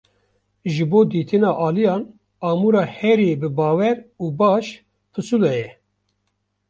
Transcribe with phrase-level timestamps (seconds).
[0.73, 2.03] Ji bo dîtina aliyan,
[2.49, 4.65] amûra herî bibawer û baş,
[5.13, 5.69] pisûle ye.